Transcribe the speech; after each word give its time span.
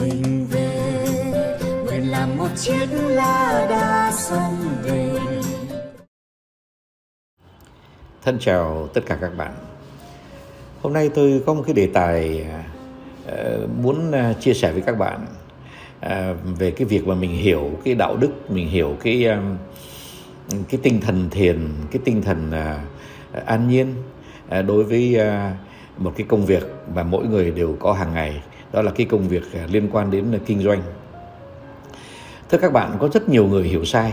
mình 0.00 0.46
về. 0.50 0.96
Nguyện 1.84 2.10
làm 2.10 2.36
một 2.36 2.48
chiếc 2.56 2.86
lá 2.92 3.66
đa 3.70 4.12
sông 4.12 4.56
về. 4.82 5.10
Thân 8.22 8.38
chào 8.40 8.88
tất 8.94 9.00
cả 9.06 9.18
các 9.20 9.36
bạn. 9.36 9.52
Hôm 10.82 10.92
nay 10.92 11.10
tôi 11.14 11.42
có 11.46 11.54
một 11.54 11.62
cái 11.66 11.74
đề 11.74 11.88
tài 11.94 12.46
ờ, 13.26 13.66
muốn 13.82 14.12
ờ, 14.12 14.32
chia 14.40 14.54
sẻ 14.54 14.72
với 14.72 14.82
các 14.82 14.98
bạn 14.98 15.26
ờ, 16.00 16.34
về 16.58 16.70
cái 16.70 16.84
việc 16.84 17.06
mà 17.06 17.14
mình 17.14 17.30
hiểu 17.30 17.70
cái 17.84 17.94
đạo 17.94 18.16
đức, 18.16 18.50
mình 18.50 18.68
hiểu 18.68 18.96
cái 19.02 19.28
cái 20.68 20.80
tinh 20.82 21.00
thần 21.00 21.30
thiền, 21.30 21.68
cái 21.90 22.02
tinh 22.04 22.22
thần 22.22 22.52
an 23.46 23.68
nhiên 23.68 23.94
đối 24.66 24.84
với 24.84 25.18
một 25.98 26.12
cái 26.16 26.26
công 26.28 26.46
việc 26.46 26.64
mà 26.94 27.02
mỗi 27.02 27.26
người 27.26 27.50
đều 27.50 27.76
có 27.80 27.92
hàng 27.92 28.12
ngày, 28.14 28.42
đó 28.74 28.82
là 28.82 28.90
cái 28.90 29.06
công 29.10 29.28
việc 29.28 29.42
à, 29.54 29.66
liên 29.70 29.88
quan 29.92 30.10
đến 30.10 30.34
à, 30.34 30.38
kinh 30.46 30.62
doanh. 30.62 30.82
Thưa 32.50 32.58
các 32.58 32.72
bạn, 32.72 32.96
có 33.00 33.08
rất 33.12 33.28
nhiều 33.28 33.46
người 33.46 33.62
hiểu 33.62 33.84
sai 33.84 34.12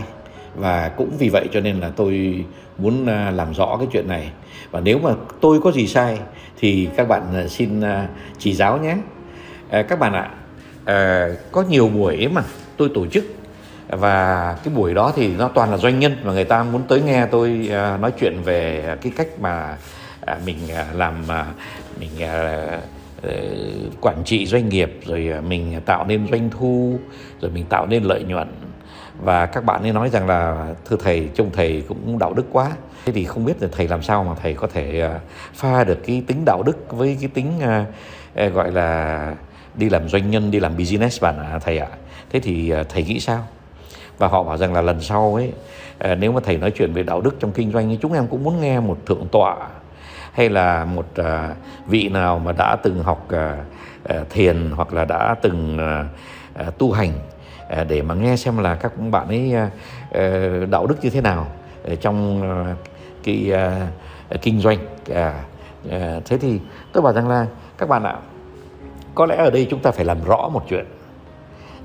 và 0.54 0.88
cũng 0.88 1.10
vì 1.18 1.28
vậy 1.28 1.48
cho 1.52 1.60
nên 1.60 1.80
là 1.80 1.90
tôi 1.96 2.44
muốn 2.78 3.06
à, 3.06 3.30
làm 3.30 3.54
rõ 3.54 3.76
cái 3.78 3.88
chuyện 3.92 4.08
này 4.08 4.30
và 4.70 4.80
nếu 4.80 4.98
mà 4.98 5.10
tôi 5.40 5.60
có 5.60 5.72
gì 5.72 5.86
sai 5.86 6.18
thì 6.58 6.88
các 6.96 7.08
bạn 7.08 7.48
xin 7.48 7.82
chỉ 8.38 8.54
giáo 8.54 8.78
nhé 8.78 8.96
các 9.70 9.98
bạn 9.98 10.12
ạ 10.12 10.30
có 11.52 11.62
nhiều 11.68 11.88
buổi 11.88 12.28
mà 12.28 12.42
tôi 12.76 12.90
tổ 12.94 13.06
chức 13.06 13.24
và 13.88 14.56
cái 14.64 14.74
buổi 14.74 14.94
đó 14.94 15.12
thì 15.16 15.36
nó 15.36 15.48
toàn 15.48 15.70
là 15.70 15.76
doanh 15.76 15.98
nhân 15.98 16.16
và 16.22 16.32
người 16.32 16.44
ta 16.44 16.62
muốn 16.62 16.82
tới 16.88 17.02
nghe 17.02 17.26
tôi 17.26 17.70
nói 18.00 18.12
chuyện 18.20 18.42
về 18.44 18.84
cái 19.02 19.12
cách 19.16 19.28
mà 19.40 19.76
mình 20.44 20.56
làm 20.94 21.14
mình 22.00 22.10
Ờ, 23.22 23.32
quản 24.00 24.22
trị 24.24 24.46
doanh 24.46 24.68
nghiệp, 24.68 25.00
rồi 25.04 25.28
ờ, 25.34 25.40
mình 25.40 25.80
tạo 25.86 26.06
nên 26.06 26.28
doanh 26.30 26.50
thu, 26.50 26.98
rồi 27.40 27.50
mình 27.50 27.64
tạo 27.68 27.86
nên 27.86 28.02
lợi 28.02 28.24
nhuận. 28.24 28.48
Và 29.18 29.46
các 29.46 29.64
bạn 29.64 29.82
ấy 29.82 29.92
nói 29.92 30.10
rằng 30.10 30.26
là, 30.26 30.66
thưa 30.84 30.96
thầy, 30.96 31.28
trông 31.34 31.50
thầy 31.52 31.82
cũng 31.88 32.18
đạo 32.18 32.34
đức 32.34 32.46
quá. 32.52 32.72
Thế 33.04 33.12
thì 33.12 33.24
không 33.24 33.44
biết 33.44 33.62
là 33.62 33.68
thầy 33.72 33.88
làm 33.88 34.02
sao 34.02 34.24
mà 34.24 34.34
thầy 34.42 34.54
có 34.54 34.66
thể 34.66 35.00
ờ, 35.00 35.18
pha 35.54 35.84
được 35.84 35.98
cái 36.06 36.22
tính 36.26 36.44
đạo 36.44 36.62
đức 36.62 36.92
với 36.92 37.16
cái 37.20 37.30
tính 37.34 37.60
gọi 38.54 38.72
là 38.72 39.34
đi 39.74 39.88
làm 39.88 40.08
doanh 40.08 40.30
nhân, 40.30 40.50
đi 40.50 40.60
làm 40.60 40.76
business 40.76 41.22
bạn 41.22 41.38
ạ, 41.38 41.58
thầy 41.64 41.78
ạ. 41.78 41.88
Thế 42.30 42.40
thì 42.40 42.72
thầy 42.88 43.02
nghĩ 43.02 43.20
sao? 43.20 43.46
Và 44.18 44.28
họ 44.28 44.42
bảo 44.42 44.56
rằng 44.56 44.74
là 44.74 44.80
lần 44.80 45.00
sau 45.00 45.34
ấy 45.34 45.52
nếu 46.18 46.32
mà 46.32 46.40
thầy 46.44 46.56
nói 46.56 46.70
chuyện 46.70 46.92
về 46.92 47.02
đạo 47.02 47.20
đức 47.20 47.36
trong 47.40 47.52
kinh 47.52 47.72
doanh 47.72 47.88
thì 47.88 47.98
chúng 48.02 48.12
em 48.12 48.26
cũng 48.26 48.44
muốn 48.44 48.60
nghe 48.60 48.80
một 48.80 49.06
thượng 49.06 49.28
tọa 49.32 49.68
hay 50.32 50.48
là 50.48 50.84
một 50.84 51.06
uh, 51.20 51.26
vị 51.86 52.08
nào 52.08 52.38
mà 52.38 52.52
đã 52.52 52.76
từng 52.82 53.02
học 53.02 53.28
uh, 53.34 54.30
thiền 54.30 54.70
hoặc 54.76 54.92
là 54.92 55.04
đã 55.04 55.34
từng 55.42 55.78
uh, 56.58 56.78
tu 56.78 56.92
hành 56.92 57.12
để 57.88 58.02
mà 58.02 58.14
nghe 58.14 58.36
xem 58.36 58.58
là 58.58 58.74
các 58.74 58.92
bạn 59.10 59.28
ấy 59.28 59.54
đạo 60.66 60.86
đức 60.86 60.96
như 61.02 61.10
thế 61.10 61.20
nào 61.20 61.46
trong 62.00 62.42
cái 63.24 63.52
kinh 64.42 64.60
doanh 64.60 64.78
thế 66.24 66.38
thì 66.40 66.60
tôi 66.92 67.02
bảo 67.02 67.12
rằng 67.12 67.28
là 67.28 67.46
các 67.78 67.88
bạn 67.88 68.04
ạ 68.04 68.16
có 69.14 69.26
lẽ 69.26 69.36
ở 69.36 69.50
đây 69.50 69.66
chúng 69.70 69.80
ta 69.80 69.90
phải 69.90 70.04
làm 70.04 70.24
rõ 70.24 70.48
một 70.52 70.64
chuyện 70.68 70.84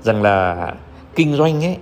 rằng 0.02 0.22
là 0.22 0.72
kinh 1.14 1.34
doanh 1.34 1.64
ấy 1.64 1.78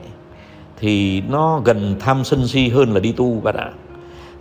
thì 0.77 1.23
nó 1.29 1.61
gần 1.65 1.97
tham 2.01 2.25
sân 2.25 2.49
si 2.49 2.69
hơn 2.69 2.93
là 2.93 3.01
đi 3.01 3.13
tu 3.13 3.41
bạn 3.41 3.57
ạ 3.57 3.71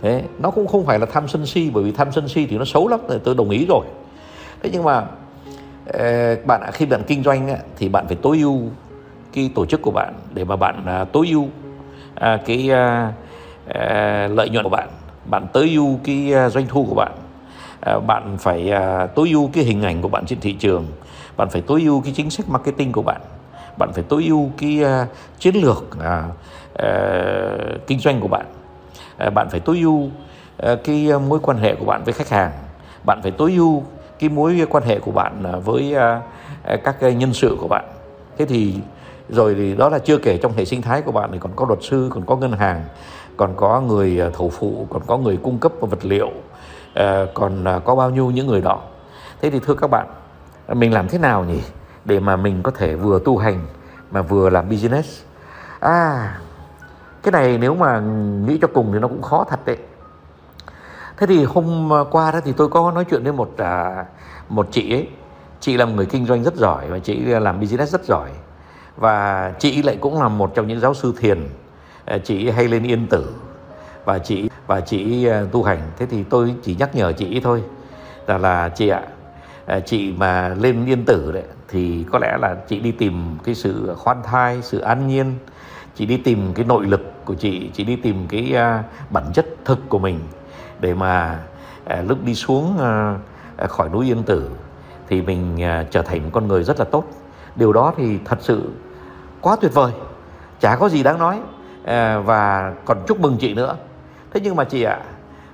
thế, 0.02 0.22
nó 0.38 0.50
cũng 0.50 0.66
không 0.66 0.86
phải 0.86 0.98
là 0.98 1.06
tham 1.06 1.28
sân 1.28 1.46
si, 1.46 1.70
bởi 1.70 1.84
vì 1.84 1.92
tham 1.92 2.12
sân 2.12 2.28
si 2.28 2.46
thì 2.46 2.58
nó 2.58 2.64
xấu 2.64 2.88
lắm, 2.88 3.00
tôi 3.24 3.34
đồng 3.34 3.50
ý 3.50 3.66
rồi. 3.68 3.86
Thế 4.62 4.70
nhưng 4.72 4.84
mà 4.84 5.04
ờ, 5.86 6.36
bạn, 6.46 6.70
khi 6.72 6.86
bạn 6.86 7.02
kinh 7.06 7.22
doanh 7.22 7.56
thì 7.76 7.88
bạn 7.88 8.06
phải 8.06 8.16
tối 8.22 8.38
ưu 8.38 8.62
cái 9.32 9.50
tổ 9.54 9.66
chức 9.66 9.82
của 9.82 9.90
bạn 9.90 10.14
để 10.34 10.44
mà 10.44 10.56
bạn 10.56 10.86
à, 10.86 11.04
tối 11.04 11.28
ưu 11.30 11.48
à, 12.14 12.38
cái 12.46 12.70
à, 12.70 13.12
lợi 14.28 14.48
nhuận 14.48 14.64
của 14.64 14.70
bạn. 14.70 14.88
Bạn 15.30 15.46
tối 15.52 15.70
ưu 15.74 15.98
cái 16.04 16.32
doanh 16.50 16.66
thu 16.68 16.86
của 16.88 16.94
bạn. 16.94 17.12
Bạn 18.06 18.36
phải 18.38 18.72
tối 19.14 19.30
ưu 19.30 19.50
cái 19.52 19.64
hình 19.64 19.82
ảnh 19.82 20.02
của 20.02 20.08
bạn 20.08 20.26
trên 20.26 20.40
thị 20.40 20.52
trường. 20.52 20.86
Bạn 21.36 21.48
phải 21.50 21.62
tối 21.62 21.82
ưu 21.82 22.00
cái 22.00 22.12
chính 22.16 22.30
sách 22.30 22.48
marketing 22.48 22.92
của 22.92 23.02
bạn. 23.02 23.20
Bạn 23.78 23.92
phải 23.94 24.04
tối 24.08 24.24
ưu 24.28 24.50
cái 24.58 24.80
chiến 25.38 25.54
lược 25.54 25.84
ờ, 26.74 27.78
kinh 27.86 27.98
doanh 27.98 28.20
của 28.20 28.28
bạn. 28.28 28.46
Ờ, 29.18 29.30
bạn 29.30 29.48
phải 29.50 29.60
tối 29.60 29.78
ưu 29.78 30.08
ờ, 30.56 30.76
cái 30.76 31.08
ờ, 31.10 31.18
mối 31.18 31.38
quan 31.42 31.58
hệ 31.58 31.74
của 31.74 31.84
bạn 31.84 32.04
với 32.04 32.14
khách 32.14 32.28
hàng. 32.28 32.52
Bạn 33.04 33.22
phải 33.22 33.30
tối 33.30 33.52
ưu 33.56 33.82
cái 34.18 34.30
mối 34.30 34.66
quan 34.70 34.84
hệ 34.84 34.98
của 34.98 35.10
bạn 35.10 35.62
với 35.64 35.94
các 36.84 37.02
nhân 37.02 37.32
sự 37.32 37.56
của 37.60 37.68
bạn. 37.68 37.84
Thế 38.38 38.46
thì 38.46 38.74
rồi 39.28 39.54
thì 39.54 39.74
đó 39.74 39.88
là 39.88 39.98
chưa 39.98 40.18
kể 40.18 40.38
trong 40.42 40.52
hệ 40.52 40.64
sinh 40.64 40.82
thái 40.82 41.02
của 41.02 41.12
bạn 41.12 41.30
thì 41.32 41.38
còn 41.38 41.52
có 41.56 41.66
luật 41.68 41.78
sư, 41.82 42.10
còn 42.14 42.26
có 42.26 42.36
ngân 42.36 42.52
hàng, 42.52 42.84
còn 43.36 43.54
có 43.56 43.80
người 43.80 44.20
thầu 44.34 44.50
phụ, 44.50 44.86
còn 44.90 45.02
có 45.06 45.18
người 45.18 45.36
cung 45.42 45.58
cấp 45.58 45.72
vật 45.80 46.04
liệu 46.04 46.30
còn 47.34 47.64
có 47.84 47.94
bao 47.94 48.10
nhiêu 48.10 48.30
những 48.30 48.46
người 48.46 48.60
đó. 48.60 48.80
Thế 49.42 49.50
thì 49.50 49.60
thưa 49.66 49.74
các 49.74 49.90
bạn, 49.90 50.06
mình 50.68 50.92
làm 50.92 51.08
thế 51.08 51.18
nào 51.18 51.44
nhỉ 51.44 51.60
để 52.04 52.20
mà 52.20 52.36
mình 52.36 52.62
có 52.62 52.70
thể 52.70 52.94
vừa 52.94 53.18
tu 53.24 53.38
hành 53.38 53.60
mà 54.10 54.22
vừa 54.22 54.50
làm 54.50 54.68
business? 54.68 55.22
À 55.80 56.38
cái 57.26 57.32
này 57.32 57.58
nếu 57.58 57.74
mà 57.74 58.00
nghĩ 58.46 58.58
cho 58.62 58.68
cùng 58.74 58.92
thì 58.92 58.98
nó 58.98 59.08
cũng 59.08 59.22
khó 59.22 59.44
thật 59.50 59.60
đấy. 59.66 59.76
Thế 61.16 61.26
thì 61.26 61.44
hôm 61.44 61.90
ờ, 61.90 62.04
qua 62.10 62.30
đó 62.30 62.40
thì 62.44 62.52
tôi 62.56 62.68
có 62.68 62.92
nói 62.92 63.04
chuyện 63.10 63.22
với 63.22 63.32
một 63.32 63.54
à, 63.58 64.04
một 64.48 64.68
chị 64.70 64.94
ấy. 64.94 65.08
Chị 65.60 65.76
là 65.76 65.84
một 65.84 65.92
người 65.96 66.06
kinh 66.06 66.26
doanh 66.26 66.44
rất 66.44 66.54
giỏi 66.54 66.86
và 66.88 66.98
chị 66.98 67.16
làm 67.16 67.60
business 67.60 67.92
rất 67.92 68.04
giỏi. 68.04 68.30
Và 68.96 69.52
chị 69.58 69.82
lại 69.82 69.96
cũng 70.00 70.22
là 70.22 70.28
một 70.28 70.52
trong 70.54 70.68
những 70.68 70.80
giáo 70.80 70.94
sư 70.94 71.14
thiền. 71.18 71.48
Ờ, 72.04 72.18
chị 72.18 72.50
hay 72.50 72.68
lên 72.68 72.82
yên 72.82 73.06
tử 73.10 73.34
và 74.04 74.18
chị 74.18 74.50
và 74.66 74.80
chị 74.80 75.26
ờ, 75.26 75.46
tu 75.52 75.62
hành. 75.62 75.80
Thế 75.98 76.06
thì 76.06 76.24
tôi 76.24 76.54
chỉ 76.62 76.76
nhắc 76.78 76.94
nhở 76.94 77.12
chị 77.12 77.40
thôi 77.40 77.62
là 78.26 78.38
là 78.38 78.68
chị 78.68 78.88
ạ 78.88 79.02
à, 79.66 79.80
chị 79.80 80.12
mà 80.16 80.48
lên 80.48 80.86
yên 80.86 81.04
tử 81.04 81.32
đấy 81.32 81.44
thì 81.68 82.04
có 82.12 82.18
lẽ 82.18 82.36
là 82.40 82.54
chị 82.68 82.80
đi 82.80 82.92
tìm 82.92 83.38
cái 83.44 83.54
sự 83.54 83.94
khoan 83.96 84.22
thai 84.22 84.62
sự 84.62 84.78
an 84.78 85.08
nhiên 85.08 85.34
chị 85.96 86.06
đi 86.06 86.16
tìm 86.16 86.52
cái 86.54 86.64
nội 86.64 86.86
lực 86.86 87.24
của 87.24 87.34
chị 87.34 87.70
chị 87.74 87.84
đi 87.84 87.96
tìm 87.96 88.26
cái 88.28 88.56
à, 88.56 88.84
bản 89.10 89.24
chất 89.34 89.46
thực 89.64 89.88
của 89.88 89.98
mình 89.98 90.20
để 90.80 90.94
mà 90.94 91.38
à, 91.84 92.02
lúc 92.08 92.24
đi 92.24 92.34
xuống 92.34 92.78
à, 92.78 93.18
khỏi 93.68 93.88
núi 93.88 94.06
yên 94.06 94.22
tử 94.22 94.50
thì 95.08 95.22
mình 95.22 95.58
trở 95.90 96.02
thành 96.02 96.22
một 96.22 96.30
con 96.32 96.48
người 96.48 96.64
rất 96.64 96.78
là 96.78 96.84
tốt. 96.84 97.04
Điều 97.56 97.72
đó 97.72 97.94
thì 97.96 98.18
thật 98.24 98.38
sự 98.40 98.70
quá 99.40 99.56
tuyệt 99.60 99.74
vời. 99.74 99.92
Chả 100.60 100.76
có 100.76 100.88
gì 100.88 101.02
đáng 101.02 101.18
nói 101.18 101.38
uh, 101.38 102.26
và 102.26 102.72
còn 102.84 102.98
chúc 103.06 103.20
mừng 103.20 103.36
chị 103.40 103.54
nữa. 103.54 103.76
Thế 104.32 104.40
nhưng 104.44 104.56
mà 104.56 104.64
chị 104.64 104.82
ạ 104.82 104.98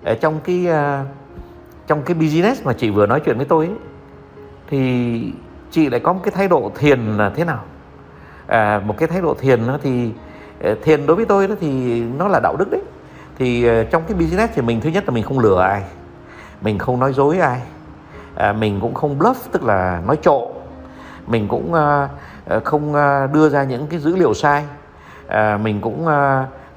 à, 0.05 0.15
trong 0.21 0.41
cái 0.45 0.67
uh, 0.69 1.07
trong 1.87 2.03
cái 2.03 2.15
business 2.15 2.67
mà 2.67 2.73
chị 2.73 2.91
vừa 2.91 3.07
nói 3.07 3.21
chuyện 3.25 3.37
với 3.37 3.47
tôi 3.47 3.67
ấy, 3.67 3.77
thì 4.69 5.33
chị 5.71 5.91
lại 5.91 6.01
có 6.01 6.13
một 6.13 6.21
cái 6.23 6.33
thái 6.37 6.49
độ 6.49 6.73
thiền 6.75 7.17
là 7.17 7.31
thế 7.31 7.45
nào? 7.45 7.65
À, 8.47 8.83
một 8.87 8.95
cái 8.99 9.09
thái 9.09 9.21
độ 9.21 9.35
thiền 9.35 9.61
thì 9.83 10.11
Ờ, 10.63 10.75
thiền 10.83 11.07
đối 11.07 11.17
với 11.17 11.25
tôi 11.25 11.49
đó 11.49 11.55
thì 11.61 12.01
nó 12.19 12.29
là 12.29 12.41
đạo 12.41 12.57
đức 12.57 12.71
đấy. 12.71 12.81
Thì 13.39 13.65
ờ, 13.65 13.85
trong 13.85 14.03
cái 14.09 14.17
business 14.19 14.53
thì 14.55 14.63
mình 14.63 14.81
thứ 14.81 14.91
nhất 14.91 15.05
là 15.07 15.11
mình 15.11 15.25
không 15.25 15.39
lừa 15.39 15.61
ai 15.61 15.83
mình 16.61 16.79
không 16.79 17.01
nói 17.01 17.13
dối 17.13 17.39
ai. 17.39 17.61
À, 18.37 18.53
mình 18.53 18.79
cũng 18.81 18.95
không 18.95 19.19
bluff 19.19 19.35
tức 19.53 19.63
là 19.63 20.03
nói 20.07 20.17
trộn 20.23 20.49
mình 21.27 21.49
cũng 21.49 21.75
uh, 21.75 22.65
không 22.65 22.95
ờ, 22.95 23.27
đưa 23.33 23.49
ra 23.49 23.65
những 23.65 23.87
cái 23.87 24.01
dữ 24.01 24.17
liệu 24.17 24.35
sai. 24.35 24.65
À, 25.29 25.59
mình 25.63 25.81
cũng 25.81 26.07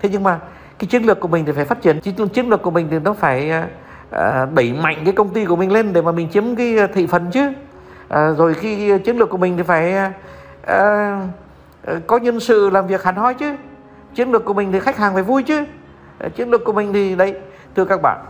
thế 0.01 0.09
nhưng 0.11 0.23
mà 0.23 0.39
cái 0.79 0.87
chiến 0.87 1.03
lược 1.03 1.19
của 1.19 1.27
mình 1.27 1.45
thì 1.45 1.51
phải 1.51 1.65
phát 1.65 1.81
triển. 1.81 1.99
Chiến 2.33 2.49
lược 2.49 2.61
của 2.61 2.71
mình 2.71 2.87
thì 2.91 2.99
nó 2.99 3.13
phải 3.13 3.51
đẩy 4.53 4.73
mạnh 4.73 4.97
cái 5.05 5.13
công 5.13 5.29
ty 5.29 5.45
của 5.45 5.55
mình 5.55 5.71
lên 5.71 5.93
để 5.93 6.01
mà 6.01 6.11
mình 6.11 6.29
chiếm 6.29 6.55
cái 6.55 6.77
thị 6.93 7.07
phần 7.07 7.31
chứ. 7.31 7.51
À, 8.09 8.31
rồi 8.37 8.53
khi 8.53 8.99
chiến 8.99 9.17
lược 9.17 9.29
của 9.29 9.37
mình 9.37 9.57
thì 9.57 9.63
phải 9.63 9.95
à, 10.67 11.27
có 12.07 12.17
nhân 12.17 12.39
sự 12.39 12.69
làm 12.69 12.87
việc 12.87 13.03
hẳn 13.03 13.15
hoi 13.15 13.33
chứ 13.33 13.55
chiến 14.15 14.31
lược 14.31 14.45
của 14.45 14.53
mình 14.53 14.71
thì 14.71 14.79
khách 14.79 14.97
hàng 14.97 15.13
phải 15.13 15.23
vui 15.23 15.43
chứ. 15.43 15.63
Ờ, 16.19 16.29
chiến 16.29 16.49
lược 16.49 16.65
của 16.65 16.73
mình 16.73 16.93
thì 16.93 17.15
đấy 17.15 17.35
thưa 17.75 17.85
các 17.85 18.01
bạn 18.03 18.25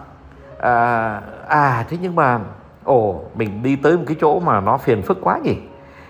à, 0.59 1.21
à 1.47 1.85
thế 1.89 1.97
nhưng 2.01 2.15
mà 2.15 2.39
ồ 2.83 3.23
mình 3.35 3.63
đi 3.63 3.75
tới 3.75 3.97
một 3.97 4.03
cái 4.07 4.17
chỗ 4.21 4.39
mà 4.39 4.61
nó 4.61 4.77
phiền 4.77 5.01
phức 5.01 5.17
quá 5.21 5.39
nhỉ? 5.43 5.57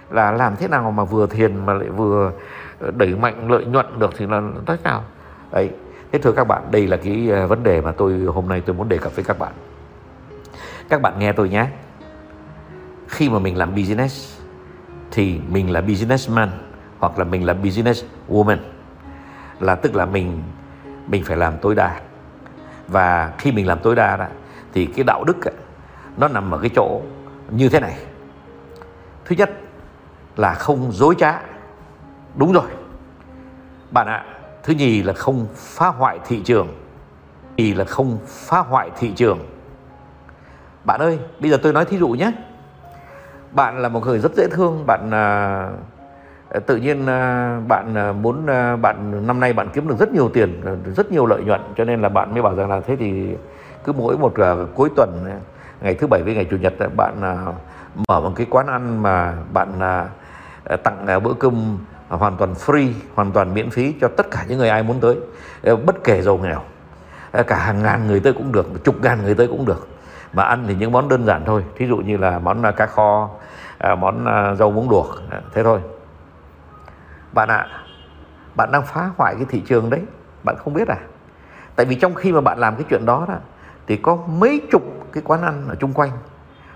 Là 0.10 0.32
làm 0.32 0.56
thế 0.56 0.68
nào 0.68 0.92
mà 0.92 1.04
vừa 1.04 1.28
thiền 1.28 1.66
mà 1.66 1.74
lại 1.74 1.90
vừa 1.90 2.32
ờ, 2.80 2.92
đẩy 2.92 3.16
mạnh 3.16 3.52
lợi 3.52 3.66
nhuận 3.66 4.00
được 4.00 4.14
thì 4.18 4.28
là 4.28 4.42
thế 4.66 4.76
nào? 4.84 5.04
Đấy 5.52 5.70
thế 6.12 6.20
thưa 6.20 6.32
các 6.32 6.44
bạn 6.44 6.64
đây 6.72 6.88
là 6.88 6.98
cái 6.98 7.30
ờ, 7.32 7.48
vấn 7.48 7.64
đề 7.64 7.82
mà 7.82 7.92
tôi 7.92 8.14
hôm 8.34 8.50
nay 8.50 8.62
tôi 8.66 8.76
muốn 8.76 8.90
đề 8.90 8.98
cập 8.98 9.16
với 9.16 9.26
các 9.26 9.40
bạn. 9.40 9.54
Các 10.90 11.02
bạn 11.02 11.20
nghe 11.20 11.32
tôi 11.32 11.50
nhé. 11.50 11.68
Khi 13.08 13.30
mà 13.30 13.40
mình 13.40 13.58
làm 13.58 13.76
business 13.76 14.42
thì 15.12 15.40
mình 15.50 15.72
là 15.72 15.82
businessman 15.82 16.50
hoặc 17.00 17.20
là 17.20 17.24
mình 17.24 17.46
là 17.46 17.54
business 17.54 18.04
woman 18.30 18.58
là 19.60 19.76
tức 19.76 19.96
là 19.96 20.06
mình 20.06 20.44
mình 21.08 21.24
phải 21.24 21.38
làm 21.38 21.58
tối 21.58 21.76
đa. 21.76 22.00
Và 22.88 23.34
khi 23.38 23.52
mình 23.52 23.68
làm 23.68 23.80
tối 23.80 23.96
đa 23.96 24.18
đó 24.18 24.26
thì 24.74 24.86
cái 24.86 25.04
đạo 25.04 25.24
đức 25.24 25.46
ấy, 25.46 25.54
nó 26.18 26.28
nằm 26.28 26.52
ở 26.52 26.60
cái 26.60 26.70
chỗ 26.76 27.02
như 27.50 27.70
thế 27.70 27.80
này. 27.80 27.98
Thứ 29.26 29.36
nhất 29.36 29.52
là 30.36 30.54
không 30.54 30.92
dối 30.92 31.16
trá. 31.18 31.42
Đúng 32.36 32.54
rồi. 32.54 32.70
Bạn 33.92 34.08
ạ 34.08 34.26
thứ 34.64 34.74
nhì 34.74 35.04
là 35.04 35.14
không 35.14 35.48
phá 35.56 35.88
hoại 35.88 36.20
thị 36.28 36.42
trường. 36.46 36.68
Thì 37.58 37.74
là 37.74 37.86
không 37.86 38.18
phá 38.28 38.60
hoại 38.60 38.90
thị 38.98 39.12
trường. 39.16 39.40
Bạn 40.84 41.00
ơi 41.00 41.20
bây 41.40 41.52
giờ 41.52 41.58
tôi 41.64 41.74
nói 41.74 41.86
thí 41.86 41.98
dụ 41.98 42.08
nhé. 42.08 42.32
Bạn 43.52 43.82
là 43.82 43.90
một 43.90 44.06
người 44.06 44.20
rất 44.20 44.36
dễ 44.36 44.48
thương 44.52 44.84
bạn 44.88 45.08
uh, 45.08 45.80
Ờ, 46.50 46.60
tự 46.60 46.76
nhiên 46.76 47.06
ờ, 47.06 47.60
bạn 47.68 47.96
ờ, 47.96 48.14
muốn 48.14 48.46
bạn, 48.82 49.28
năm 49.28 49.40
nay 49.40 49.54
bạn 49.54 49.70
kiếm 49.74 49.88
được 49.88 49.96
rất 50.00 50.12
nhiều 50.12 50.30
tiền 50.30 50.62
rất 50.96 51.12
nhiều 51.12 51.26
lợi 51.26 51.44
nhuận, 51.44 51.62
cho 51.78 51.84
nên 51.84 52.02
là 52.02 52.10
bạn 52.10 52.34
mới 52.34 52.42
bảo 52.42 52.56
rằng 52.56 52.70
là 52.70 52.82
thế 52.88 52.96
thì 52.96 53.36
cứ 53.84 53.92
mỗi 53.92 54.18
một 54.18 54.34
cuối 54.76 54.90
tuần 54.96 55.26
ngày 55.82 55.94
thứ 55.94 56.08
bảy 56.08 56.22
với 56.24 56.36
ngày 56.36 56.48
chủ 56.52 56.58
nhật 56.58 56.74
bạn 56.96 57.22
mở 58.08 58.20
một 58.20 58.32
cái 58.36 58.48
quán 58.50 58.68
ăn 58.68 59.04
mà 59.04 59.34
bạn 59.54 59.80
tặng 60.84 61.24
bữa 61.24 61.34
cơm 61.34 61.78
hoàn 62.10 62.38
toàn 62.38 62.54
free, 62.54 62.92
hoàn 63.16 63.32
toàn 63.32 63.54
miễn 63.54 63.70
phí 63.70 63.96
cho 64.02 64.08
tất 64.08 64.32
cả 64.32 64.46
những 64.48 64.58
người 64.58 64.70
ai 64.70 64.84
muốn 64.84 65.00
tới. 65.00 65.18
Bất 65.86 66.04
kể 66.04 66.22
giàu 66.22 66.38
nghèo 66.38 66.62
cả 67.48 67.58
hàng 67.58 67.84
ngàn 67.84 68.08
người 68.08 68.20
tới 68.20 68.34
cũng 68.34 68.52
được, 68.52 68.84
chục 68.84 68.96
ngàn 69.02 69.24
người 69.24 69.36
tới 69.36 69.48
cũng 69.48 69.66
được. 69.66 69.88
Mà 70.34 70.44
ăn 70.44 70.64
thì 70.68 70.76
những 70.76 70.92
món 70.92 71.10
đơn 71.10 71.26
giản 71.26 71.42
thôi, 71.46 71.64
thí 71.78 71.88
dụ 71.88 71.98
như 71.98 72.18
là 72.18 72.40
món 72.40 72.64
cá 72.78 72.86
kho 72.86 73.30
món 73.98 74.26
rau 74.60 74.72
muống 74.72 74.90
luộc 74.90 75.16
thế 75.54 75.64
thôi 75.64 75.80
bạn 77.36 77.50
ạ 77.50 77.58
à, 77.58 77.80
bạn 78.56 78.72
đang 78.72 78.86
phá 78.86 79.10
hoại 79.18 79.36
cái 79.36 79.46
thị 79.50 79.64
trường 79.66 79.90
đấy 79.90 80.02
bạn 80.44 80.56
không 80.58 80.74
biết 80.74 80.88
à 80.88 80.98
tại 81.76 81.86
vì 81.86 81.96
trong 81.96 82.16
khi 82.16 82.32
mà 82.32 82.42
bạn 82.42 82.60
làm 82.60 82.76
cái 82.76 82.86
chuyện 82.90 83.06
đó 83.06 83.26
đó 83.28 83.36
thì 83.88 83.98
có 83.98 84.16
mấy 84.16 84.62
chục 84.72 84.84
cái 85.14 85.24
quán 85.26 85.42
ăn 85.42 85.66
ở 85.70 85.76
chung 85.76 85.94
quanh 85.94 86.12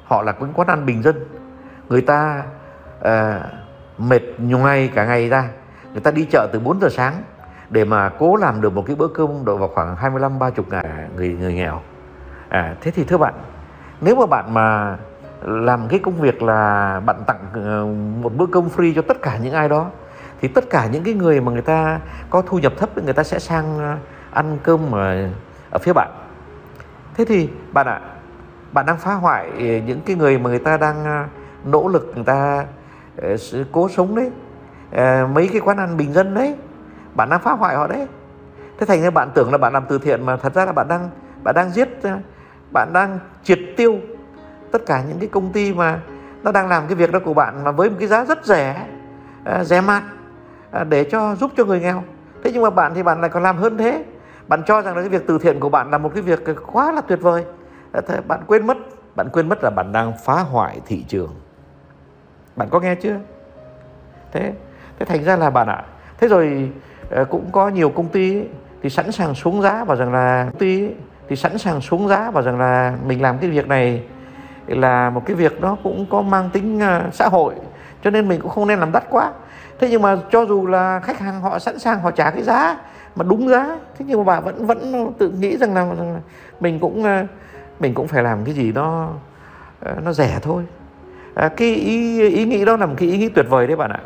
họ 0.03 0.21
là 0.21 0.33
những 0.39 0.53
quán 0.53 0.67
ăn 0.67 0.85
bình 0.85 1.03
dân 1.03 1.15
người 1.89 2.01
ta 2.01 2.43
à, 3.01 3.41
mệt 3.97 4.21
nhiều 4.37 4.57
ngày 4.57 4.91
cả 4.95 5.05
ngày 5.05 5.29
ra 5.29 5.49
người 5.91 6.01
ta 6.01 6.11
đi 6.11 6.27
chợ 6.31 6.47
từ 6.53 6.59
4 6.59 6.79
giờ 6.81 6.89
sáng 6.89 7.13
để 7.69 7.85
mà 7.85 8.09
cố 8.19 8.35
làm 8.35 8.61
được 8.61 8.73
một 8.73 8.83
cái 8.85 8.95
bữa 8.95 9.07
cơm 9.07 9.45
độ 9.45 9.57
vào 9.57 9.67
khoảng 9.67 9.95
25 9.95 10.39
30 10.39 10.65
ngàn 10.69 11.09
người 11.15 11.37
người 11.39 11.53
nghèo. 11.53 11.81
À 12.49 12.75
thế 12.81 12.91
thì 12.91 13.03
thưa 13.03 13.17
bạn, 13.17 13.33
nếu 14.01 14.15
mà 14.15 14.25
bạn 14.25 14.53
mà 14.53 14.97
làm 15.41 15.87
cái 15.87 15.99
công 15.99 16.15
việc 16.15 16.43
là 16.43 17.01
bạn 17.05 17.23
tặng 17.27 17.39
ờ, 17.53 17.85
một 18.21 18.33
bữa 18.35 18.45
cơm 18.45 18.67
free 18.75 18.93
cho 18.95 19.01
tất 19.01 19.21
cả 19.21 19.37
những 19.37 19.53
ai 19.53 19.69
đó 19.69 19.89
thì 20.41 20.47
tất 20.47 20.69
cả 20.69 20.87
những 20.91 21.03
cái 21.03 21.13
người 21.13 21.41
mà 21.41 21.51
người 21.51 21.61
ta 21.61 21.99
có 22.29 22.41
thu 22.41 22.59
nhập 22.59 22.73
thấp 22.77 23.03
người 23.03 23.13
ta 23.13 23.23
sẽ 23.23 23.39
sang 23.39 23.77
ờ, 23.77 23.97
ăn 24.31 24.57
cơm 24.63 24.91
ở, 24.91 25.29
ở 25.71 25.79
phía 25.79 25.93
bạn. 25.93 26.11
Thế 27.15 27.25
thì 27.25 27.49
bạn 27.71 27.87
ạ 27.87 27.93
à, 27.93 28.01
bạn 28.71 28.85
đang 28.85 28.97
phá 28.97 29.13
hoại 29.13 29.49
ờ, 29.49 29.85
những 29.85 30.01
cái 30.05 30.15
người 30.15 30.39
mà 30.39 30.49
người 30.49 30.59
ta 30.59 30.77
đang 30.77 31.05
ờ, 31.05 31.25
nỗ 31.65 31.87
lực 31.87 32.11
người 32.15 32.23
ta 32.23 32.65
cố 33.71 33.89
sống 33.89 34.15
đấy 34.15 34.31
mấy 35.27 35.47
cái 35.47 35.61
quán 35.61 35.77
ăn 35.77 35.97
bình 35.97 36.13
dân 36.13 36.33
đấy. 36.33 36.55
Bạn 37.15 37.29
đang 37.29 37.39
phá 37.39 37.51
hoại 37.51 37.75
họ 37.75 37.87
đấy. 37.87 38.07
Thế 38.79 38.85
thành 38.85 39.01
ra 39.01 39.09
bạn 39.09 39.29
tưởng 39.33 39.51
là 39.51 39.57
bạn 39.57 39.73
làm 39.73 39.85
từ 39.89 39.97
thiện 39.97 40.25
mà 40.25 40.37
thật 40.37 40.53
ra 40.53 40.65
là 40.65 40.71
bạn 40.71 40.87
đang 40.87 41.09
bạn 41.43 41.55
đang 41.55 41.69
giết 41.69 41.89
bạn 42.73 42.93
đang 42.93 43.19
triệt 43.43 43.59
tiêu 43.77 43.99
tất 44.71 44.85
cả 44.85 45.03
những 45.09 45.19
cái 45.19 45.29
công 45.31 45.51
ty 45.51 45.73
mà 45.73 45.99
nó 46.43 46.51
đang 46.51 46.67
làm 46.67 46.87
cái 46.87 46.95
việc 46.95 47.11
đó 47.11 47.19
của 47.25 47.33
bạn 47.33 47.63
mà 47.63 47.71
với 47.71 47.89
một 47.89 47.95
cái 47.99 48.07
giá 48.07 48.25
rất 48.25 48.45
rẻ 48.45 48.85
rẻ 49.61 49.81
mạt. 49.81 50.03
À, 50.71 50.83
để 50.83 51.03
cho 51.03 51.35
giúp 51.35 51.51
cho 51.57 51.65
người 51.65 51.79
nghèo. 51.79 52.03
Thế 52.43 52.51
nhưng 52.53 52.63
mà 52.63 52.69
bạn 52.69 52.93
thì 52.95 53.03
bạn 53.03 53.21
lại 53.21 53.29
còn 53.29 53.43
làm 53.43 53.57
hơn 53.57 53.77
thế. 53.77 54.03
Bạn 54.47 54.63
cho 54.65 54.81
rằng 54.81 54.95
là 54.95 55.01
cái 55.01 55.09
việc 55.09 55.23
từ 55.27 55.37
thiện 55.39 55.59
của 55.59 55.69
bạn 55.69 55.91
là 55.91 55.97
một 55.97 56.11
cái 56.13 56.23
việc 56.23 56.43
quá 56.71 56.91
là 56.91 57.01
tuyệt 57.01 57.19
vời. 57.21 57.45
À, 57.91 58.01
thế 58.07 58.21
bạn 58.27 58.39
quên 58.47 58.67
mất 58.67 58.77
bạn 59.15 59.29
quên 59.29 59.49
mất 59.49 59.63
là 59.63 59.69
bạn 59.69 59.91
đang 59.91 60.13
phá 60.25 60.33
hoại 60.33 60.81
thị 60.85 61.05
trường. 61.07 61.35
Bạn 62.55 62.67
có 62.71 62.79
nghe 62.79 62.95
chưa? 62.95 63.15
Thế 64.31 64.53
thế 64.99 65.05
thành 65.05 65.23
ra 65.23 65.35
là 65.35 65.49
bạn 65.49 65.67
ạ 65.67 65.73
à, 65.73 65.85
thế 66.17 66.27
rồi 66.27 66.71
à, 67.11 67.23
cũng 67.23 67.51
có 67.51 67.69
nhiều 67.69 67.89
công 67.89 68.07
ty 68.07 68.43
thì 68.81 68.89
sẵn 68.89 69.11
sàng 69.11 69.35
xuống 69.35 69.61
giá 69.61 69.83
và 69.83 69.95
rằng 69.95 70.13
là 70.13 70.43
công 70.45 70.59
ty 70.59 70.89
thì 71.27 71.35
sẵn 71.35 71.57
sàng 71.57 71.81
xuống 71.81 72.07
giá 72.07 72.31
và 72.31 72.41
rằng 72.41 72.59
là 72.59 72.97
mình 73.05 73.21
làm 73.21 73.37
cái 73.37 73.49
việc 73.49 73.67
này 73.67 74.03
là 74.67 75.09
một 75.09 75.25
cái 75.25 75.35
việc 75.35 75.61
nó 75.61 75.77
cũng 75.83 76.05
có 76.09 76.21
mang 76.21 76.49
tính 76.53 76.81
xã 77.11 77.27
hội. 77.27 77.53
Cho 78.03 78.09
nên 78.09 78.27
mình 78.27 78.41
cũng 78.41 78.51
không 78.51 78.67
nên 78.67 78.79
làm 78.79 78.91
đắt 78.91 79.03
quá 79.09 79.31
thế 79.79 79.87
nhưng 79.91 80.01
mà 80.01 80.17
cho 80.31 80.45
dù 80.45 80.67
là 80.67 80.99
khách 80.99 81.19
hàng 81.19 81.41
họ 81.41 81.59
sẵn 81.59 81.79
sàng 81.79 82.01
họ 82.01 82.11
trả 82.11 82.31
cái 82.31 82.43
giá 82.43 82.77
mà 83.15 83.25
đúng 83.29 83.49
giá 83.49 83.77
thế 83.97 84.05
nhưng 84.07 84.17
mà 84.17 84.23
bà 84.23 84.39
vẫn 84.39 84.65
vẫn 84.65 85.11
tự 85.17 85.29
nghĩ 85.29 85.57
rằng 85.57 85.73
là, 85.73 85.85
rằng 85.85 86.13
là 86.13 86.19
mình 86.59 86.79
cũng 86.79 87.03
ờ, 87.03 87.25
mình 87.79 87.93
cũng 87.93 88.07
phải 88.07 88.23
làm 88.23 88.45
cái 88.45 88.53
gì 88.53 88.71
nó 88.71 89.09
ờ, 89.79 89.95
nó 90.03 90.13
rẻ 90.13 90.39
thôi. 90.41 90.63
À, 91.35 91.49
cái 91.49 91.75
ý 91.75 92.21
ý 92.29 92.45
nghĩ 92.45 92.65
đó 92.65 92.77
là 92.77 92.85
một 92.85 92.93
cái 92.97 93.09
ý 93.09 93.17
nghĩ 93.17 93.29
tuyệt 93.29 93.45
vời 93.49 93.67
đấy 93.67 93.75
bạn 93.75 93.91
ạ. 93.91 93.99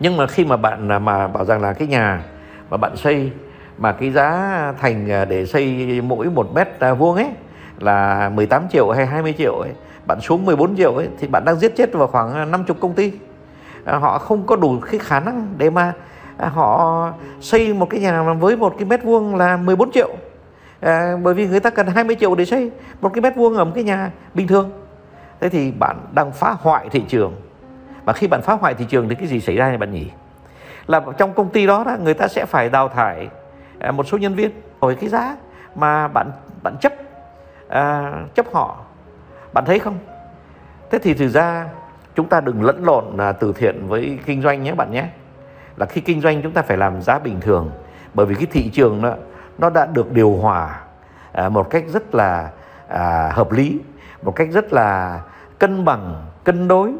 Nhưng 0.00 0.16
mà 0.16 0.26
khi 0.26 0.44
mà 0.44 0.56
bạn 0.56 0.92
à, 0.92 0.98
mà 0.98 1.28
bảo 1.28 1.44
rằng 1.44 1.62
là 1.62 1.72
cái 1.72 1.88
nhà 1.88 2.22
mà 2.70 2.76
bạn 2.76 2.96
xây 2.96 3.32
mà 3.78 3.92
cái 3.92 4.10
giá 4.10 4.74
thành 4.80 5.10
à, 5.10 5.24
để 5.24 5.46
xây 5.46 6.00
mỗi 6.00 6.26
một 6.26 6.54
mét 6.54 6.68
à, 6.80 6.94
vuông 6.94 7.16
ấy 7.16 7.30
là 7.78 8.28
18 8.34 8.68
triệu 8.68 8.90
hay 8.90 9.06
20 9.06 9.34
triệu 9.38 9.54
ấy 9.54 9.70
bạn 10.06 10.20
xuống 10.20 10.44
14 10.44 10.76
triệu 10.76 10.94
ấy 10.94 11.08
thì 11.18 11.28
bạn 11.28 11.44
đang 11.44 11.56
giết 11.56 11.76
chết 11.76 11.92
vào 11.92 12.06
khoảng 12.06 12.50
50 12.50 12.76
công 12.80 12.92
ty. 12.94 13.12
À, 13.84 13.98
họ 13.98 14.18
không 14.18 14.46
có 14.46 14.56
đủ 14.56 14.80
cái 14.90 14.98
khả 14.98 15.20
năng 15.20 15.54
để 15.58 15.70
mà 15.70 15.92
à, 16.36 16.48
họ 16.48 17.12
xây 17.40 17.74
một 17.74 17.90
cái 17.90 18.00
nhà 18.00 18.22
với 18.22 18.56
một 18.56 18.74
cái 18.78 18.84
mét 18.84 19.02
vuông 19.04 19.34
là 19.34 19.56
14 19.56 19.92
triệu. 19.92 20.10
À, 20.80 21.16
bởi 21.22 21.34
vì 21.34 21.46
người 21.46 21.60
ta 21.60 21.70
cần 21.70 21.86
20 21.86 22.16
triệu 22.20 22.34
để 22.34 22.44
xây 22.44 22.70
một 23.00 23.10
cái 23.14 23.22
mét 23.22 23.36
vuông 23.36 23.56
ở 23.56 23.64
một 23.64 23.72
cái 23.74 23.84
nhà 23.84 24.10
bình 24.34 24.46
thường. 24.46 24.70
Thế 25.40 25.48
thì 25.48 25.72
bạn 25.72 25.96
đang 26.12 26.32
phá 26.32 26.56
hoại 26.60 26.88
thị 26.88 27.04
trường. 27.08 27.34
Và 28.04 28.12
khi 28.12 28.26
bạn 28.26 28.42
phá 28.42 28.52
hoại 28.52 28.74
thị 28.74 28.84
trường 28.88 29.08
thì 29.08 29.14
cái 29.14 29.26
gì 29.26 29.40
xảy 29.40 29.56
ra 29.56 29.68
này 29.68 29.78
bạn 29.78 29.92
nhỉ? 29.92 30.10
Là 30.86 31.00
trong 31.18 31.32
công 31.32 31.48
ty 31.48 31.66
đó, 31.66 31.84
đó 31.84 31.96
người 32.02 32.14
ta 32.14 32.28
sẽ 32.28 32.46
phải 32.46 32.68
đào 32.68 32.88
thải 32.88 33.28
à, 33.78 33.90
một 33.90 34.06
số 34.06 34.18
nhân 34.18 34.34
viên 34.34 34.50
với 34.80 34.94
cái 34.94 35.08
giá 35.08 35.36
mà 35.74 36.08
bạn 36.08 36.30
bạn 36.62 36.76
chấp 36.80 36.92
à, 37.68 38.12
chấp 38.34 38.46
họ. 38.52 38.76
Bạn 39.52 39.64
thấy 39.64 39.78
không? 39.78 39.98
Thế 40.90 40.98
thì 40.98 41.14
thực 41.14 41.28
ra 41.28 41.68
chúng 42.20 42.28
ta 42.28 42.40
đừng 42.40 42.62
lẫn 42.62 42.84
lộn 42.84 43.04
là 43.16 43.32
từ 43.32 43.52
thiện 43.52 43.86
với 43.88 44.18
kinh 44.26 44.42
doanh 44.42 44.62
nhé 44.62 44.72
bạn 44.72 44.90
nhé. 44.90 45.04
Là 45.76 45.86
khi 45.86 46.00
kinh 46.00 46.20
doanh 46.20 46.42
chúng 46.42 46.52
ta 46.52 46.62
phải 46.62 46.76
làm 46.76 47.02
giá 47.02 47.18
bình 47.18 47.40
thường. 47.40 47.70
Bởi 48.14 48.26
vì 48.26 48.34
cái 48.34 48.46
thị 48.50 48.70
trường 48.70 49.02
đó, 49.02 49.14
nó 49.58 49.70
đã 49.70 49.86
được 49.86 50.12
điều 50.12 50.32
hòa 50.32 50.80
à, 51.32 51.48
một 51.48 51.70
cách 51.70 51.84
rất 51.86 52.14
là 52.14 52.50
à, 52.88 53.30
hợp 53.34 53.52
lý 53.52 53.80
một 54.22 54.36
cách 54.36 54.48
rất 54.50 54.72
là 54.72 55.20
cân 55.58 55.84
bằng 55.84 56.26
cân 56.44 56.68
đối 56.68 56.94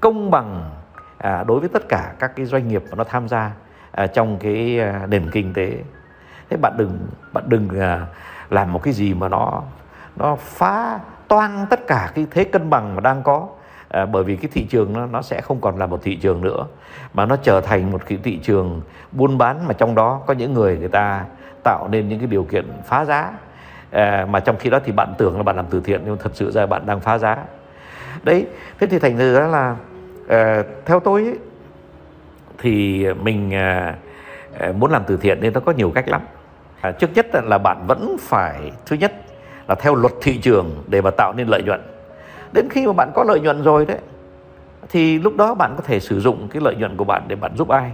công 0.00 0.30
bằng 0.30 0.70
à, 1.18 1.44
đối 1.46 1.60
với 1.60 1.68
tất 1.68 1.88
cả 1.88 2.12
các 2.18 2.36
cái 2.36 2.46
doanh 2.46 2.68
nghiệp 2.68 2.82
mà 2.90 2.96
nó 2.96 3.04
tham 3.04 3.28
gia 3.28 3.50
à, 3.92 4.06
trong 4.06 4.38
cái 4.38 4.80
à, 4.80 5.06
nền 5.08 5.30
kinh 5.30 5.52
tế. 5.54 5.72
Thế 6.50 6.56
bạn 6.56 6.72
đừng 6.76 6.98
bạn 7.32 7.44
đừng 7.48 7.80
à, 7.80 8.06
làm 8.50 8.72
một 8.72 8.82
cái 8.82 8.92
gì 8.92 9.14
mà 9.14 9.28
nó 9.28 9.62
nó 10.16 10.36
phá 10.36 10.98
toang 11.28 11.66
tất 11.70 11.86
cả 11.86 12.10
cái 12.14 12.26
thế 12.30 12.44
cân 12.44 12.70
bằng 12.70 12.94
mà 12.94 13.00
đang 13.00 13.22
có 13.22 13.48
à, 13.88 14.06
bởi 14.06 14.24
vì 14.24 14.36
cái 14.36 14.50
thị 14.52 14.66
trường 14.70 14.92
nó, 14.92 15.06
nó 15.06 15.22
sẽ 15.22 15.40
không 15.40 15.60
còn 15.60 15.78
là 15.78 15.86
một 15.86 16.00
thị 16.02 16.16
trường 16.16 16.40
nữa 16.40 16.66
mà 17.14 17.26
nó 17.26 17.36
trở 17.36 17.60
thành 17.60 17.92
một 17.92 18.06
cái 18.06 18.18
thị 18.22 18.38
trường 18.42 18.80
buôn 19.12 19.38
bán 19.38 19.66
mà 19.68 19.74
trong 19.74 19.94
đó 19.94 20.20
có 20.26 20.34
những 20.34 20.54
người 20.54 20.78
người 20.78 20.88
ta 20.88 21.24
tạo 21.64 21.88
nên 21.90 22.08
những 22.08 22.18
cái 22.18 22.28
điều 22.28 22.44
kiện 22.44 22.64
phá 22.84 23.04
giá. 23.04 23.32
À, 23.90 24.26
mà 24.30 24.40
trong 24.40 24.56
khi 24.56 24.70
đó 24.70 24.80
thì 24.84 24.92
bạn 24.92 25.14
tưởng 25.18 25.36
là 25.36 25.42
bạn 25.42 25.56
làm 25.56 25.66
từ 25.70 25.80
thiện 25.80 26.02
nhưng 26.06 26.16
thật 26.18 26.30
sự 26.34 26.50
ra 26.50 26.66
bạn 26.66 26.86
đang 26.86 27.00
phá 27.00 27.18
giá. 27.18 27.36
Đấy 28.22 28.46
thế 28.80 28.86
thì 28.86 28.98
thành 28.98 29.18
ra 29.18 29.46
là 29.46 29.76
à, 30.28 30.62
theo 30.86 31.00
tôi 31.00 31.22
ấy, 31.22 31.38
thì 32.58 33.06
mình 33.14 33.54
à, 33.54 33.96
à, 34.58 34.72
muốn 34.78 34.90
làm 34.90 35.02
từ 35.06 35.16
thiện 35.16 35.40
nên 35.40 35.52
nó 35.52 35.60
có 35.60 35.72
nhiều 35.72 35.90
cách 35.94 36.08
lắm. 36.08 36.20
À, 36.80 36.90
trước 36.90 37.10
nhất 37.14 37.26
là 37.32 37.58
bạn 37.58 37.84
vẫn 37.86 38.16
phải 38.20 38.72
thứ 38.86 38.96
nhất 38.96 39.12
là 39.68 39.74
theo 39.74 39.94
luật 39.94 40.12
thị 40.22 40.38
trường 40.38 40.82
để 40.86 41.00
mà 41.00 41.10
tạo 41.10 41.32
nên 41.36 41.48
lợi 41.48 41.62
nhuận 41.62 41.80
đến 42.52 42.68
khi 42.70 42.86
mà 42.86 42.92
bạn 42.92 43.10
có 43.14 43.24
lợi 43.24 43.40
nhuận 43.40 43.62
rồi 43.62 43.86
đấy 43.86 43.98
thì 44.88 45.18
lúc 45.18 45.36
đó 45.36 45.54
bạn 45.54 45.74
có 45.76 45.82
thể 45.82 46.00
sử 46.00 46.20
dụng 46.20 46.48
cái 46.48 46.62
lợi 46.62 46.74
nhuận 46.76 46.96
của 46.96 47.04
bạn 47.04 47.22
để 47.28 47.36
bạn 47.36 47.56
giúp 47.56 47.68
ai. 47.68 47.92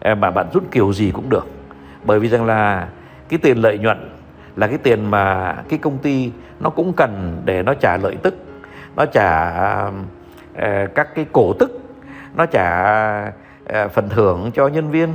Ờ, 0.00 0.14
mà 0.14 0.30
bạn 0.30 0.46
rút 0.52 0.64
kiểu 0.70 0.92
gì 0.92 1.10
cũng 1.10 1.28
được. 1.28 1.46
Bởi 2.04 2.20
vì 2.20 2.28
rằng 2.28 2.46
là 2.46 2.88
cái 3.28 3.38
tiền 3.38 3.58
lợi 3.58 3.78
nhuận 3.78 4.10
là 4.56 4.66
cái 4.66 4.78
tiền 4.78 5.10
mà 5.10 5.56
cái 5.68 5.78
công 5.78 5.98
ty 5.98 6.32
nó 6.60 6.70
cũng 6.70 6.92
cần 6.92 7.42
để 7.44 7.62
nó 7.62 7.74
trả 7.74 7.96
lợi 7.96 8.16
tức 8.22 8.34
nó 8.96 9.06
trả 9.06 9.52
uh, 10.54 10.94
các 10.94 11.14
cái 11.14 11.26
cổ 11.32 11.52
tức 11.58 11.80
nó 12.34 12.46
trả 12.46 13.32
uh, 13.84 13.90
phần 13.92 14.08
thưởng 14.08 14.50
cho 14.54 14.68
nhân 14.68 14.90
viên 14.90 15.08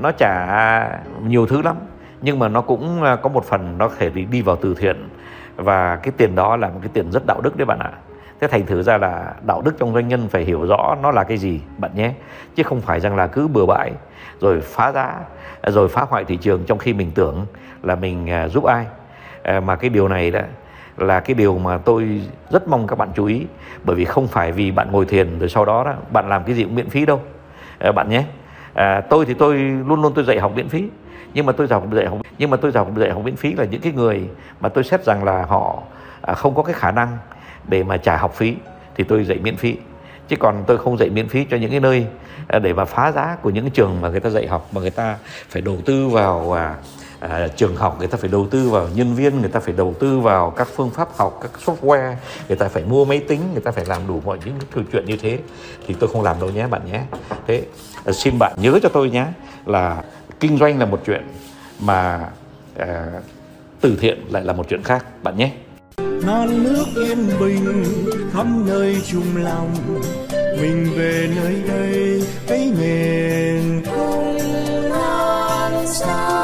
nó 0.00 0.12
trả 0.12 1.00
nhiều 1.26 1.46
thứ 1.46 1.62
lắm. 1.62 1.76
Nhưng 2.22 2.38
mà 2.38 2.48
nó 2.48 2.60
cũng 2.60 3.02
có 3.22 3.28
một 3.28 3.44
phần 3.44 3.78
nó 3.78 3.90
thể 3.98 4.10
đi 4.10 4.42
vào 4.42 4.56
từ 4.56 4.74
thiện 4.74 5.08
và 5.56 5.96
cái 5.96 6.12
tiền 6.16 6.34
đó 6.34 6.56
là 6.56 6.68
một 6.68 6.78
cái 6.82 6.90
tiền 6.92 7.12
rất 7.12 7.26
đạo 7.26 7.40
đức 7.40 7.56
đấy 7.56 7.66
bạn 7.66 7.78
ạ. 7.78 7.92
Thế 8.40 8.48
thành 8.48 8.66
thử 8.66 8.82
ra 8.82 8.98
là 8.98 9.34
đạo 9.46 9.62
đức 9.62 9.74
trong 9.78 9.94
doanh 9.94 10.08
nhân 10.08 10.28
phải 10.28 10.44
hiểu 10.44 10.66
rõ 10.66 10.96
nó 11.02 11.10
là 11.10 11.24
cái 11.24 11.38
gì 11.38 11.60
bạn 11.78 11.90
nhé. 11.94 12.12
Chứ 12.54 12.62
không 12.62 12.80
phải 12.80 13.00
rằng 13.00 13.16
là 13.16 13.26
cứ 13.26 13.48
bừa 13.48 13.66
bãi 13.66 13.92
rồi 14.40 14.60
phá 14.60 14.92
giá 14.92 15.14
rồi 15.66 15.88
phá 15.88 16.02
hoại 16.08 16.24
thị 16.24 16.36
trường 16.36 16.64
trong 16.66 16.78
khi 16.78 16.92
mình 16.92 17.10
tưởng 17.14 17.46
là 17.82 17.94
mình 17.94 18.30
à, 18.30 18.48
giúp 18.48 18.64
ai. 18.64 18.86
À, 19.42 19.60
mà 19.60 19.76
cái 19.76 19.90
điều 19.90 20.08
này 20.08 20.30
đó 20.30 20.40
là 20.96 21.20
cái 21.20 21.34
điều 21.34 21.58
mà 21.58 21.78
tôi 21.78 22.20
rất 22.50 22.68
mong 22.68 22.86
các 22.86 22.98
bạn 22.98 23.08
chú 23.14 23.24
ý. 23.24 23.46
Bởi 23.84 23.96
vì 23.96 24.04
không 24.04 24.26
phải 24.26 24.52
vì 24.52 24.70
bạn 24.70 24.92
ngồi 24.92 25.04
thiền 25.04 25.38
rồi 25.38 25.48
sau 25.48 25.64
đó, 25.64 25.84
đó 25.84 25.94
bạn 26.12 26.28
làm 26.28 26.44
cái 26.44 26.54
gì 26.54 26.64
cũng 26.64 26.74
miễn 26.74 26.90
phí 26.90 27.06
đâu. 27.06 27.20
À, 27.78 27.92
bạn 27.92 28.08
nhé 28.08 28.24
à, 28.76 29.00
tôi 29.00 29.26
thì 29.26 29.34
tôi 29.34 29.56
luôn 29.58 30.02
luôn 30.02 30.12
tôi 30.14 30.24
dạy 30.24 30.40
học 30.40 30.52
miễn 30.54 30.68
phí. 30.68 30.84
Nhưng 31.34 31.46
mà 31.46 31.52
tôi 31.52 31.66
dạy 31.66 31.80
dạy 31.92 32.06
học 32.06 32.18
nhưng 32.38 32.50
mà 32.50 32.56
tôi 32.56 32.70
dạy 32.70 32.84
dạy 32.96 33.10
học 33.10 33.22
miễn 33.24 33.36
phí 33.36 33.52
là 33.54 33.64
những 33.64 33.80
cái 33.80 33.92
người 33.92 34.22
mà 34.60 34.68
tôi 34.68 34.84
xét 34.84 35.04
rằng 35.04 35.24
là 35.24 35.44
họ 35.48 35.82
à, 36.22 36.34
không 36.34 36.54
có 36.54 36.62
cái 36.62 36.74
khả 36.74 36.90
năng 36.90 37.18
để 37.68 37.82
mà 37.82 37.96
trả 37.96 38.16
học 38.16 38.34
phí 38.34 38.54
thì 38.94 39.04
tôi 39.04 39.24
dạy 39.24 39.38
miễn 39.38 39.56
phí. 39.56 39.76
Chứ 40.28 40.36
còn 40.36 40.64
tôi 40.66 40.78
không 40.78 40.98
dạy 40.98 41.10
miễn 41.10 41.28
phí 41.28 41.44
cho 41.44 41.56
những 41.56 41.70
cái 41.70 41.80
nơi 41.80 42.06
à, 42.48 42.58
để 42.58 42.72
mà 42.72 42.84
phá 42.84 43.12
giá 43.12 43.36
của 43.42 43.50
những 43.50 43.64
cái 43.64 43.70
trường 43.74 44.00
mà 44.00 44.08
người 44.08 44.20
ta 44.20 44.30
dạy 44.30 44.46
học 44.46 44.68
mà 44.72 44.80
người 44.80 44.90
ta 44.90 45.16
phải 45.48 45.62
đầu 45.62 45.76
tư 45.84 46.08
vào 46.08 46.52
à, 46.52 46.74
à, 47.30 47.48
trường 47.56 47.76
học 47.76 47.96
người 47.98 48.08
ta 48.08 48.18
phải 48.18 48.30
đầu 48.30 48.46
tư 48.50 48.70
vào 48.70 48.88
nhân 48.94 49.14
viên 49.14 49.40
người 49.40 49.50
ta 49.50 49.60
phải 49.60 49.74
đầu 49.74 49.94
tư 50.00 50.18
vào 50.18 50.50
các 50.50 50.68
phương 50.76 50.90
pháp 50.90 51.08
học 51.16 51.40
các 51.42 51.50
software. 51.64 52.14
Người 52.48 52.56
ta 52.56 52.68
phải 52.68 52.84
mua 52.84 53.04
máy 53.04 53.20
tính 53.28 53.40
người 53.52 53.62
ta 53.62 53.70
phải 53.70 53.84
làm 53.84 54.06
đủ 54.06 54.22
mọi 54.24 54.38
những 54.44 54.54
thứ 54.70 54.82
chuyện 54.92 55.06
như 55.06 55.16
thế. 55.16 55.38
Thì 55.86 55.94
tôi 56.00 56.10
không 56.12 56.22
làm 56.22 56.40
đâu 56.40 56.50
nhé 56.50 56.66
bạn 56.66 56.82
nhé. 56.92 57.02
Thế 57.46 57.62
à, 58.04 58.12
xin 58.12 58.38
bạn 58.38 58.52
nhớ 58.56 58.78
cho 58.82 58.88
tôi 58.88 59.10
nhé 59.10 59.26
là 59.66 60.02
kinh 60.40 60.58
doanh 60.58 60.78
là 60.78 60.86
một 60.86 61.00
chuyện 61.06 61.22
mà 61.80 62.28
à, 62.76 63.06
từ 63.80 63.96
thiện 64.00 64.24
lại 64.30 64.44
là 64.44 64.52
một 64.52 64.66
chuyện 64.68 64.82
khác 64.82 65.04
bạn 65.22 65.36
nhé. 65.36 65.52
Non 66.26 66.64
nước 66.64 66.86
yên 66.96 67.30
bình 67.40 67.94
khắp 68.32 68.46
nơi 68.66 68.96
chung 69.06 69.36
lòng. 69.36 69.74
Mình 70.32 70.90
về 70.96 71.28
nơi 71.36 71.62
đây 71.68 72.22
cái 72.46 72.72
miền 72.78 73.82
không 73.86 74.38
non 74.90 75.86
xa. 75.86 76.35